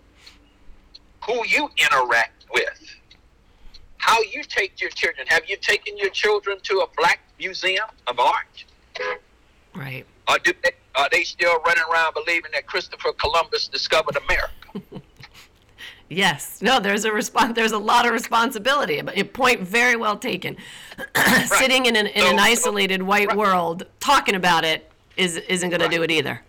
[1.25, 2.97] who you interact with
[4.07, 5.27] how you take your children.
[5.27, 8.63] Have you taken your children to a black museum of art?
[9.75, 10.05] Right.
[10.29, 15.01] Or do they, are they still running around believing that Christopher Columbus discovered America?
[16.09, 16.61] yes.
[16.61, 17.55] No, there's a response.
[17.55, 18.99] There's a lot of responsibility.
[18.99, 20.57] A point very well taken.
[21.15, 21.47] right.
[21.47, 23.37] Sitting in an, in so, an isolated so, white right.
[23.37, 25.91] world talking about it is isn't going right.
[25.91, 26.41] to do it either.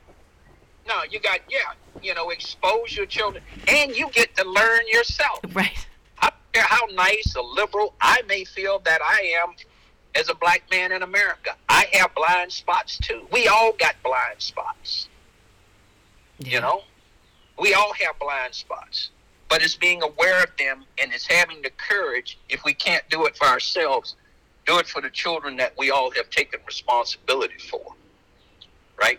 [0.86, 1.58] No, you got yeah.
[2.02, 5.40] You know, expose your children, and you get to learn yourself.
[5.52, 5.86] Right
[6.20, 9.54] I don't care how nice or liberal I may feel that I am
[10.14, 11.54] as a black man in America.
[11.68, 13.26] I have blind spots too.
[13.32, 15.08] We all got blind spots.
[16.38, 16.54] Yeah.
[16.54, 16.82] You know?
[17.58, 19.10] We all have blind spots.
[19.48, 23.26] But it's being aware of them and it's having the courage, if we can't do
[23.26, 24.16] it for ourselves,
[24.66, 27.94] do it for the children that we all have taken responsibility for,
[29.00, 29.18] right?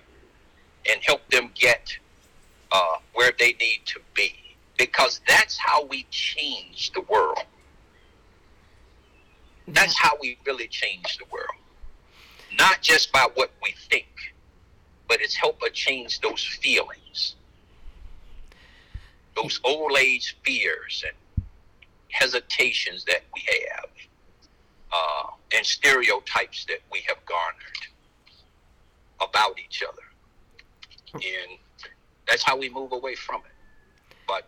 [0.89, 1.97] And help them get
[2.71, 4.35] uh, where they need to be.
[4.77, 7.43] Because that's how we change the world.
[9.67, 11.47] That's how we really change the world.
[12.57, 14.07] Not just by what we think,
[15.07, 17.35] but it's help us change those feelings,
[19.41, 21.45] those old age fears and
[22.11, 23.89] hesitations that we have,
[24.91, 27.87] uh, and stereotypes that we have garnered
[29.21, 30.01] about each other.
[31.13, 31.57] And
[32.27, 34.15] that's how we move away from it.
[34.27, 34.47] But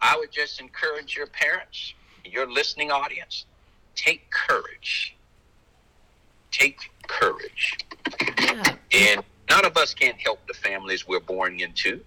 [0.00, 3.46] I would just encourage your parents, your listening audience,
[3.94, 5.16] take courage.
[6.50, 7.78] Take courage.
[8.40, 8.76] Yeah.
[8.92, 12.00] And none of us can help the families we're born into.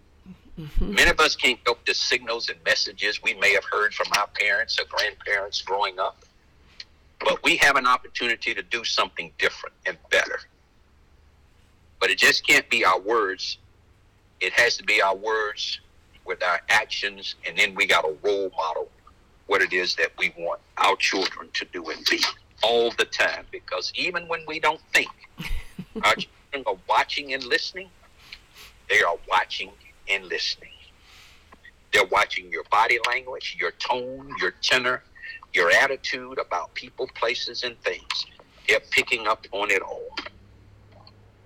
[0.60, 0.93] Mm-hmm.
[0.93, 4.28] Many of us can't help the signals and messages we may have heard from our
[4.28, 6.24] parents or grandparents growing up.
[7.20, 10.39] But we have an opportunity to do something different and better.
[11.99, 13.58] But it just can't be our words.
[14.41, 15.80] It has to be our words
[16.26, 18.89] with our actions, and then we got a role model
[19.47, 22.24] what it is that we want our children to do and be
[22.62, 23.45] all the time.
[23.51, 25.10] Because even when we don't think,
[26.04, 27.89] our children are watching and listening.
[28.89, 29.72] They are watching
[30.10, 30.70] and listening.
[31.93, 35.04] They're watching your body language, your tone, your tenor,
[35.54, 38.26] your attitude about people, places, and things.
[38.68, 40.10] They're picking up on it all.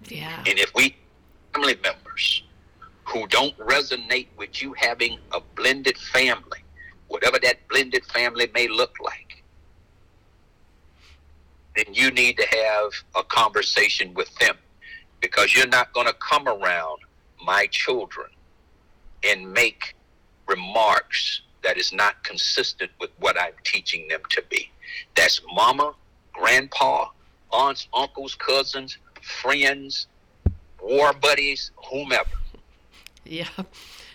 [0.05, 0.39] Yeah.
[0.39, 0.95] And if we
[1.53, 2.43] family members
[3.03, 6.60] who don't resonate with you having a blended family,
[7.08, 9.43] whatever that blended family may look like,
[11.76, 14.55] then you need to have a conversation with them
[15.22, 16.99] because you're not going to come around
[17.43, 18.28] my children
[19.28, 19.95] and make
[20.47, 24.71] remarks that is not consistent with what I'm teaching them to be.
[25.15, 25.93] That's mama,
[26.34, 27.09] grandpa,
[27.51, 30.07] aunts, uncles, cousins, friends,
[30.82, 32.30] war buddies, whomever.
[33.25, 33.49] Yeah.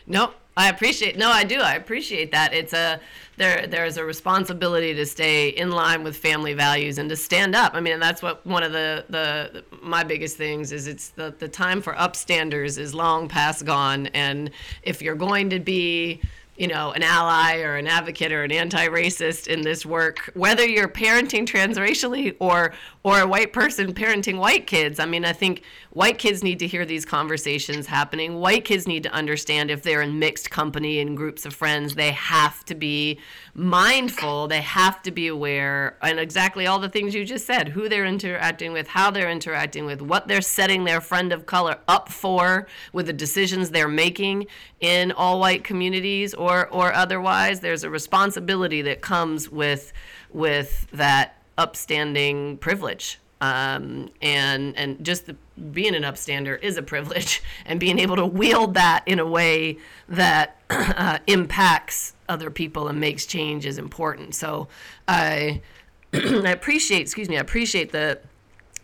[0.07, 1.17] No, I appreciate.
[1.17, 1.61] No, I do.
[1.61, 2.53] I appreciate that.
[2.53, 3.01] It's a
[3.43, 3.67] there.
[3.67, 7.75] There's a responsibility to stay in line with family values and to stand up.
[7.75, 10.87] I mean, and that's what one of the the my biggest things is.
[10.87, 14.07] It's the the time for upstanders is long past gone.
[14.09, 14.51] And
[14.83, 16.23] if you're going to be
[16.57, 20.89] you know, an ally or an advocate or an anti-racist in this work, whether you're
[20.89, 22.73] parenting transracially or
[23.05, 25.01] or a white person parenting white kids.
[25.01, 28.37] I mean, I think white kids need to hear these conversations happening.
[28.37, 32.13] White kids need to understand if they're in mixed company and groups of friends, they
[32.13, 33.19] have to be
[33.55, 37.89] mindful, they have to be aware and exactly all the things you just said, who
[37.89, 42.09] they're interacting with, how they're interacting with, what they're setting their friend of color up
[42.09, 44.47] for with the decisions they're making
[44.81, 47.61] in all white communities or or otherwise.
[47.61, 49.93] There's a responsibility that comes with
[50.33, 53.19] with that upstanding privilege.
[53.41, 55.37] Um, and and just the,
[55.73, 59.79] being an upstander is a privilege, and being able to wield that in a way
[60.09, 64.35] that uh, impacts other people and makes change is important.
[64.35, 64.69] So
[65.09, 65.61] I
[66.15, 68.21] I appreciate, excuse me, I appreciate the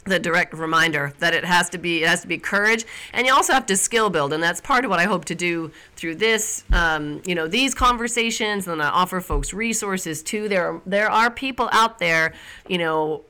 [0.08, 3.32] the direct reminder that it has to be it has to be courage and you
[3.32, 6.14] also have to skill build and that's part of what i hope to do through
[6.14, 10.48] this um, you know these conversations and i offer folks resources too.
[10.48, 12.34] There are, there are people out there
[12.68, 13.24] you know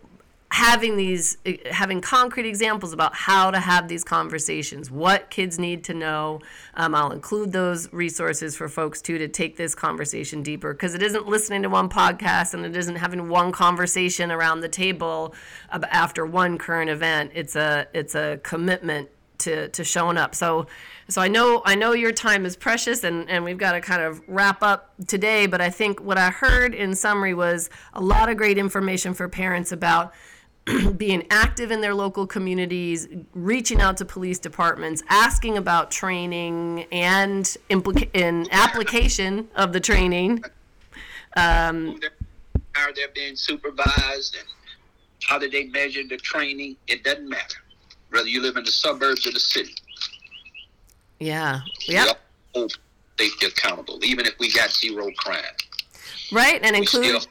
[0.51, 1.37] having these
[1.71, 6.41] having concrete examples about how to have these conversations what kids need to know.
[6.75, 11.03] Um, i'll include those resources for folks too to take this conversation deeper because it
[11.03, 15.35] isn't listening to one podcast and it isn't having one conversation around the table
[15.71, 17.33] after one current event.
[17.35, 20.35] It's a it's a commitment to, to showing up.
[20.35, 20.67] So
[21.09, 24.03] so I know I know your time is precious and, and we've got to kind
[24.03, 28.29] of wrap up today but I think what I heard in summary was a lot
[28.29, 30.13] of great information for parents about
[30.97, 37.57] being active in their local communities, reaching out to police departments, asking about training and
[37.71, 40.43] implica- in application of the training.
[41.37, 42.01] Um,
[42.73, 44.47] How they're being supervised and
[45.25, 46.77] how did they measure the training?
[46.87, 47.59] It doesn't matter
[48.11, 49.75] whether you live in the suburbs or the city.
[51.19, 51.61] Yeah.
[51.87, 52.13] Yeah.
[52.55, 52.79] Hold
[53.19, 55.43] safety accountable, even if we got zero crime.
[56.33, 57.27] Right, and include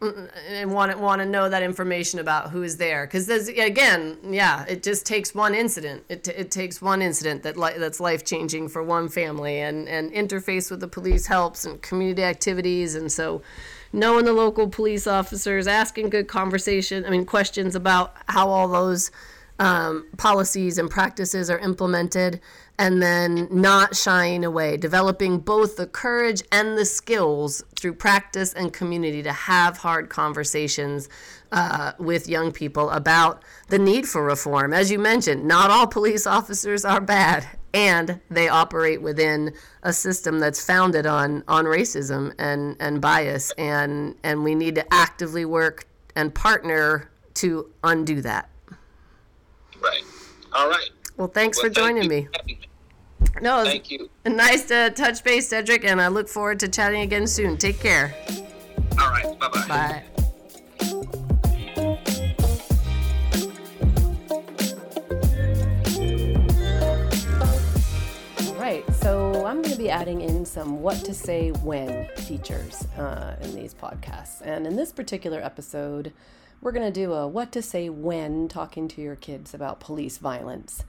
[0.00, 3.06] and want to want to know that information about who's there.
[3.06, 6.04] Because there's again yeah it just takes one incident.
[6.08, 9.88] It, t- it takes one incident that li- that's life changing for one family and
[9.88, 12.94] and interface with the police helps and community activities.
[12.94, 13.42] And so
[13.92, 19.10] knowing the local police officers asking good conversation i mean questions about how all those
[19.58, 22.40] um, policies and practices are implemented,
[22.78, 28.72] and then not shying away, developing both the courage and the skills through practice and
[28.72, 31.08] community to have hard conversations
[31.50, 34.72] uh, with young people about the need for reform.
[34.72, 39.52] As you mentioned, not all police officers are bad, and they operate within
[39.82, 44.94] a system that's founded on on racism and and bias, and and we need to
[44.94, 48.48] actively work and partner to undo that.
[49.80, 50.02] Right.
[50.52, 50.90] All right.
[51.16, 52.28] Well, thanks Well, for joining me.
[53.40, 53.48] For having me.
[53.48, 54.10] No, it's Thank you.
[54.26, 57.56] nice to touch base, Cedric, and I look forward to chatting again soon.
[57.56, 58.14] Take care.
[59.00, 59.38] All right.
[59.38, 59.66] Bye bye.
[59.68, 60.04] Bye.
[68.58, 73.36] Right, so I'm going to be adding in some what to say when features uh,
[73.40, 74.42] in these podcasts.
[74.42, 76.12] And in this particular episode,
[76.60, 80.18] we're going to do a what to say when talking to your kids about police
[80.18, 80.84] violence.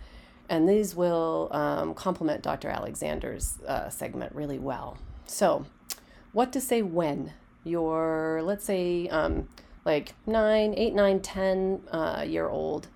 [0.50, 2.70] And these will um, complement Dr.
[2.70, 4.97] Alexander's uh, segment really well.
[5.28, 5.66] So,
[6.32, 7.34] what to say when
[7.64, 9.47] your, let's say, um,
[9.86, 12.88] like nine, eight, nine, ten uh, year old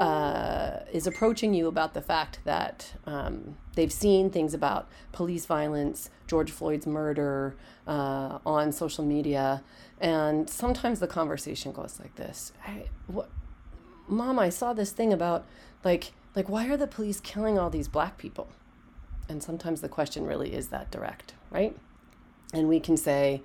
[0.00, 6.10] uh, is approaching you about the fact that um, they've seen things about police violence,
[6.26, 7.54] George Floyd's murder
[7.86, 9.62] uh, on social media,
[10.00, 12.52] and sometimes the conversation goes like this:
[13.06, 13.28] "What,
[14.08, 14.38] Mom?
[14.38, 15.44] I saw this thing about
[15.84, 18.48] like like why are the police killing all these black people?"
[19.28, 21.76] And sometimes the question really is that direct, right?
[22.52, 23.42] And we can say,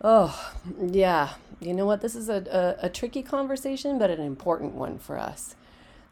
[0.00, 1.30] Oh, yeah.
[1.60, 2.02] You know what?
[2.02, 5.56] This is a, a, a tricky conversation, but an important one for us.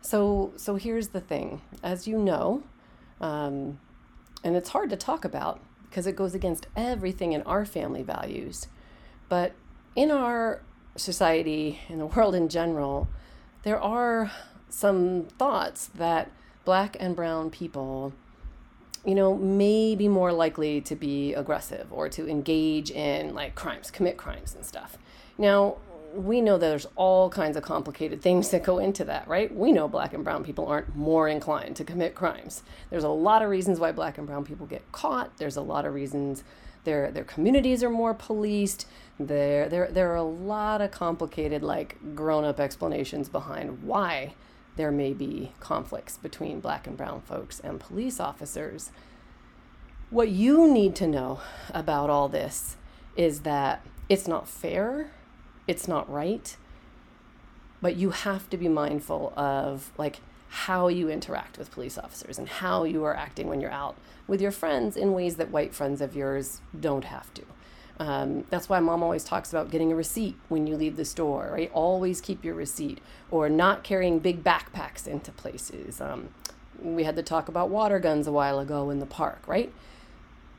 [0.00, 1.60] So, so here's the thing.
[1.82, 2.62] As you know,
[3.20, 3.78] um,
[4.42, 8.66] and it's hard to talk about because it goes against everything in our family values,
[9.28, 9.52] but
[9.94, 10.62] in our
[10.96, 13.08] society, in the world in general,
[13.62, 14.30] there are
[14.72, 16.30] some thoughts that
[16.64, 18.12] black and brown people
[19.04, 23.90] you know, may be more likely to be aggressive or to engage in like crimes,
[23.90, 24.96] commit crimes and stuff.
[25.38, 25.76] Now,
[26.14, 29.52] we know that there's all kinds of complicated things that go into that, right?
[29.54, 32.62] We know black and brown people aren't more inclined to commit crimes.
[32.90, 35.36] There's a lot of reasons why black and brown people get caught.
[35.38, 36.44] There's a lot of reasons
[36.84, 38.86] their their communities are more policed.
[39.18, 44.34] There there there are a lot of complicated like grown-up explanations behind why
[44.76, 48.90] there may be conflicts between black and brown folks and police officers.
[50.10, 51.40] What you need to know
[51.72, 52.76] about all this
[53.16, 55.10] is that it's not fair,
[55.66, 56.56] it's not right,
[57.80, 62.48] but you have to be mindful of like how you interact with police officers and
[62.48, 63.96] how you are acting when you're out
[64.26, 67.42] with your friends in ways that white friends of yours don't have to.
[67.98, 71.50] Um, that's why mom always talks about getting a receipt when you leave the store,
[71.52, 71.70] right?
[71.72, 76.00] Always keep your receipt or not carrying big backpacks into places.
[76.00, 76.30] Um,
[76.80, 79.72] we had to talk about water guns a while ago in the park, right?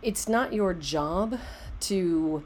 [0.01, 1.39] It's not your job
[1.81, 2.43] to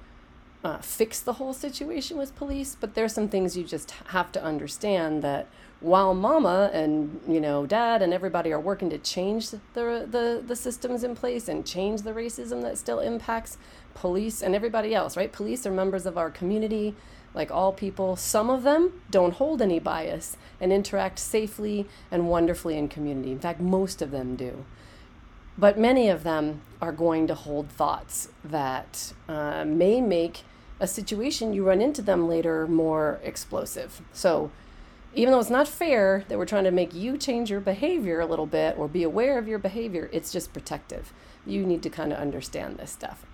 [0.63, 4.43] uh, fix the whole situation with police, but there's some things you just have to
[4.43, 5.47] understand that
[5.79, 10.55] while mama and you know dad and everybody are working to change the, the the
[10.55, 13.57] systems in place and change the racism that still impacts
[13.97, 15.31] police and everybody else right?
[15.31, 16.95] Police are members of our community
[17.33, 18.15] like all people.
[18.15, 23.31] Some of them don't hold any bias and interact safely and wonderfully in community.
[23.31, 24.65] In fact most of them do.
[25.57, 30.43] But many of them are going to hold thoughts that uh, may make
[30.79, 34.01] a situation you run into them later more explosive.
[34.13, 34.51] So
[35.15, 38.27] even though it's not fair that we're trying to make you change your behavior a
[38.27, 41.11] little bit or be aware of your behavior, it's just protective.
[41.43, 43.25] You need to kind of understand this stuff.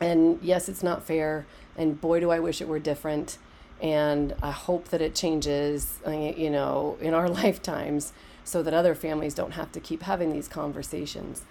[0.00, 1.46] And yes, it's not fair.
[1.76, 3.38] And boy, do I wish it were different.
[3.80, 8.12] And I hope that it changes, uh, you know, in our lifetimes
[8.44, 11.42] so that other families don't have to keep having these conversations.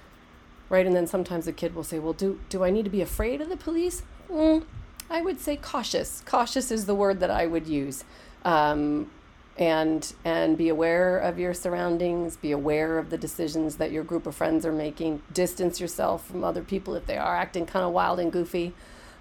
[0.69, 0.85] Right?
[0.85, 3.41] And then sometimes a kid will say, well, do, do I need to be afraid
[3.41, 4.03] of the police?
[4.29, 4.63] Mm,
[5.09, 6.23] I would say cautious.
[6.25, 8.05] Cautious is the word that I would use.
[8.45, 9.11] Um,
[9.57, 14.25] and and be aware of your surroundings be aware of the decisions that your group
[14.25, 17.91] of friends are making distance yourself from other people if they are acting kind of
[17.91, 18.73] wild and goofy.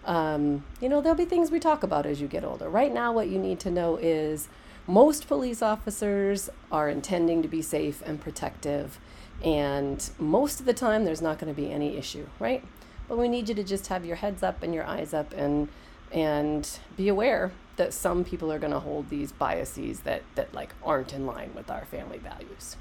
[0.04, 2.68] Um, you know there'll be things we talk about as you get older.
[2.68, 4.48] Right now what you need to know is
[4.86, 8.98] most police officers are intending to be safe and protective
[9.44, 12.64] and most of the time there's not going to be any issue right?
[13.08, 15.68] But we need you to just have your heads up and your eyes up and
[16.12, 20.74] and be aware that some people are going to hold these biases that that like
[20.82, 22.76] aren't in line with our family values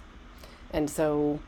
[0.71, 1.39] and so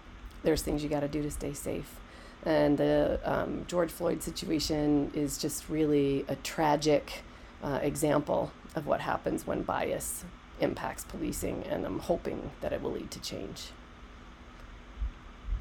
[0.43, 1.99] there's things you got to do to stay safe
[2.45, 7.23] and the um, george floyd situation is just really a tragic
[7.63, 10.23] uh, example of what happens when bias
[10.61, 13.69] impacts policing, and I'm hoping that it will lead to change.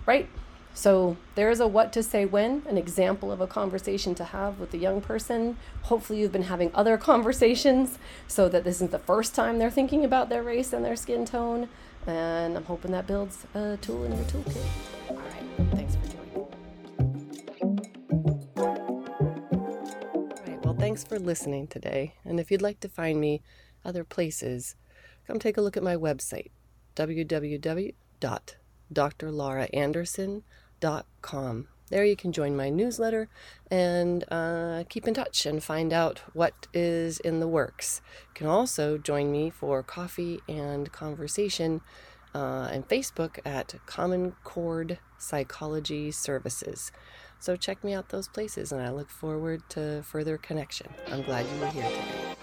[0.06, 0.28] Right?
[0.74, 4.58] So there is a what to say when, an example of a conversation to have
[4.58, 5.56] with a young person.
[5.82, 7.98] Hopefully, you've been having other conversations
[8.28, 11.24] so that this isn't the first time they're thinking about their race and their skin
[11.24, 11.68] tone.
[12.06, 14.64] And I'm hoping that builds a tool in your toolkit.
[15.10, 16.36] All right, thanks for joining.
[18.56, 22.14] All right, well, thanks for listening today.
[22.24, 23.42] And if you'd like to find me
[23.84, 24.76] other places,
[25.26, 26.50] come take a look at my website,
[26.96, 28.59] www.drlauraanderson.com
[31.22, 31.68] com.
[31.90, 33.28] There you can join my newsletter
[33.68, 38.00] and uh, keep in touch and find out what is in the works.
[38.28, 41.80] You can also join me for coffee and conversation
[42.32, 46.92] uh, and Facebook at Common Chord Psychology Services.
[47.40, 50.88] So check me out those places and I look forward to further connection.
[51.10, 52.39] I'm glad you were here today.